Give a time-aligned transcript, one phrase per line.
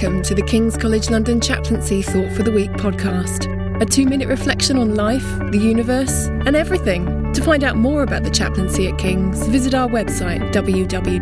[0.00, 4.28] Welcome to the King's College London Chaplaincy Thought for the Week podcast, a two minute
[4.28, 7.32] reflection on life, the universe, and everything.
[7.32, 11.18] To find out more about the chaplaincy at King's, visit our website www.kcl.ac.uk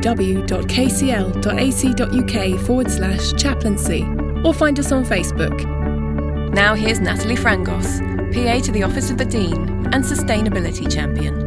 [2.66, 4.02] forward slash chaplaincy
[4.44, 6.52] or find us on Facebook.
[6.52, 8.00] Now here's Natalie Frangos,
[8.34, 11.46] PA to the Office of the Dean and Sustainability Champion.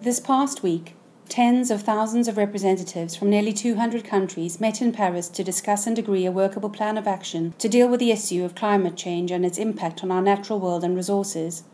[0.00, 0.94] This past week,
[1.28, 5.98] Tens of thousands of representatives from nearly 200 countries met in Paris to discuss and
[5.98, 9.44] agree a workable plan of action to deal with the issue of climate change and
[9.44, 11.64] its impact on our natural world and resources.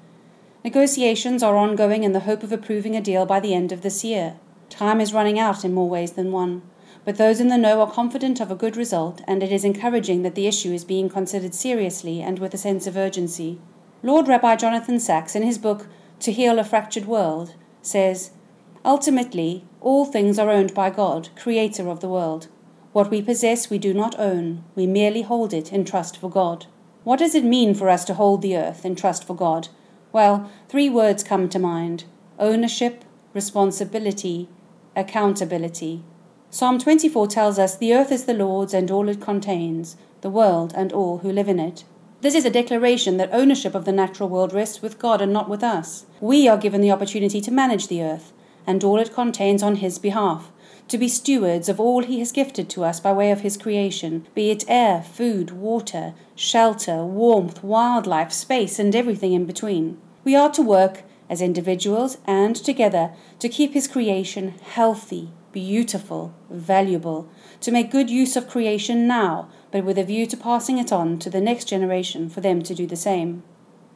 [0.65, 4.03] Negotiations are ongoing in the hope of approving a deal by the end of this
[4.03, 4.35] year.
[4.71, 6.63] Time is running out in more ways than one,
[7.05, 10.23] but those in the know are confident of a good result, and it is encouraging
[10.23, 13.61] that the issue is being considered seriously and with a sense of urgency.
[14.02, 15.87] Lord Rabbi Jonathan Sacks, in his book
[16.21, 18.30] To Heal a Fractured World, says,
[18.85, 22.49] Ultimately, all things are owned by God, creator of the world.
[22.93, 26.66] What we possess we do not own, we merely hold it in trust for God.
[27.02, 29.68] What does it mean for us to hold the earth in trust for God?
[30.12, 32.05] Well, three words come to mind
[32.38, 34.49] ownership, responsibility,
[34.96, 36.02] accountability.
[36.51, 40.73] Psalm 24 tells us the earth is the Lord's and all it contains, the world
[40.77, 41.85] and all who live in it.
[42.21, 45.49] This is a declaration that ownership of the natural world rests with God and not
[45.49, 46.07] with us.
[46.21, 48.32] We are given the opportunity to manage the earth,
[48.66, 50.51] and all it contains on his behalf,
[50.88, 54.26] to be stewards of all he has gifted to us by way of his creation,
[54.34, 59.98] be it air, food, water, shelter, warmth, wildlife, space, and everything in between.
[60.24, 67.28] We are to work as individuals and together to keep his creation healthy, beautiful, valuable,
[67.60, 71.19] to make good use of creation now, but with a view to passing it on
[71.21, 73.43] to the next generation for them to do the same.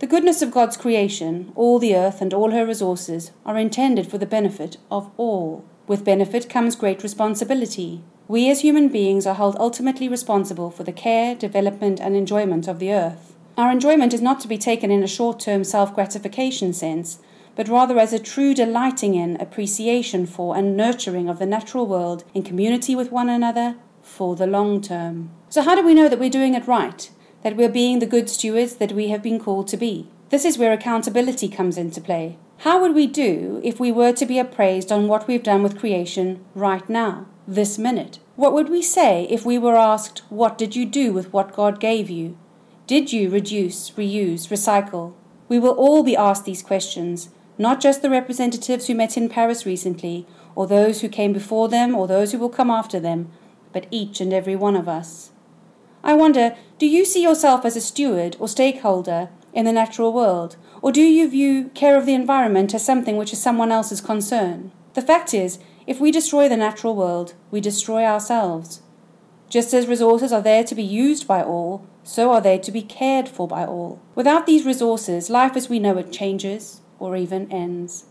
[0.01, 4.17] The goodness of God's creation, all the earth and all her resources, are intended for
[4.17, 5.65] the benefit of all.
[5.89, 8.03] With benefit comes great responsibility.
[8.29, 12.79] We as human beings are held ultimately responsible for the care, development, and enjoyment of
[12.79, 13.35] the earth.
[13.57, 17.19] Our enjoyment is not to be taken in a short term self gratification sense,
[17.57, 22.23] but rather as a true delighting in, appreciation for, and nurturing of the natural world
[22.35, 25.31] in community with one another for the long term.
[25.49, 27.11] So, how do we know that we're doing it right?
[27.43, 30.09] That we're being the good stewards that we have been called to be.
[30.31, 32.37] This is where accountability comes into play.
[32.59, 35.79] How would we do if we were to be appraised on what we've done with
[35.79, 38.19] creation right now, this minute?
[38.35, 41.81] What would we say if we were asked, What did you do with what God
[41.81, 42.37] gave you?
[42.87, 45.15] Did you reduce, reuse, recycle?
[45.49, 49.65] We will all be asked these questions, not just the representatives who met in Paris
[49.65, 53.31] recently, or those who came before them, or those who will come after them,
[53.73, 55.31] but each and every one of us.
[56.03, 60.57] I wonder, do you see yourself as a steward or stakeholder in the natural world,
[60.81, 64.71] or do you view care of the environment as something which is someone else's concern?
[64.95, 68.83] The fact is, if we destroy the natural world, we destroy ourselves.
[69.49, 72.83] Just as resources are there to be used by all, so are they to be
[72.83, 74.01] cared for by all.
[74.15, 78.05] Without these resources, life as we know it changes or even ends.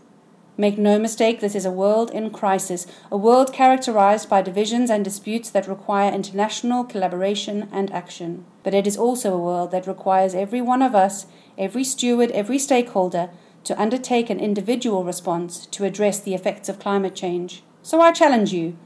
[0.60, 5.04] Make no mistake, this is a world in crisis, a world characterized by divisions and
[5.04, 8.44] disputes that require international collaboration and action.
[8.64, 11.26] But it is also a world that requires every one of us,
[11.56, 13.30] every steward, every stakeholder,
[13.62, 17.62] to undertake an individual response to address the effects of climate change.
[17.80, 18.76] So I challenge you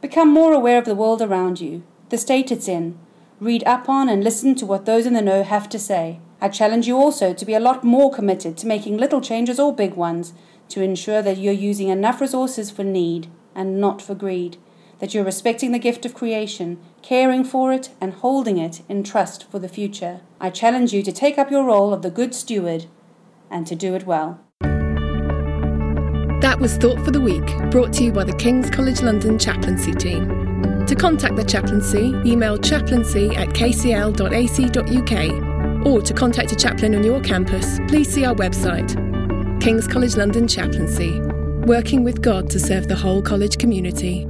[0.00, 2.98] become more aware of the world around you, the state it's in.
[3.38, 6.18] Read up on and listen to what those in the know have to say.
[6.40, 9.72] I challenge you also to be a lot more committed to making little changes or
[9.72, 10.32] big ones
[10.70, 14.56] to ensure that you're using enough resources for need and not for greed,
[15.00, 19.50] that you're respecting the gift of creation, caring for it, and holding it in trust
[19.50, 20.20] for the future.
[20.40, 22.86] I challenge you to take up your role of the good steward
[23.50, 24.40] and to do it well.
[26.40, 29.92] That was Thought for the Week, brought to you by the King's College London chaplaincy
[29.92, 30.86] team.
[30.86, 33.86] To contact the chaplaincy, email chaplaincy at kcl.ac.uk
[35.86, 39.09] or to contact a chaplain on your campus, please see our website
[39.60, 41.20] King's College London Chaplaincy,
[41.66, 44.26] working with God to serve the whole college community.